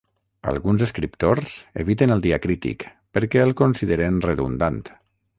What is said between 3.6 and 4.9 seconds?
consideren redundant.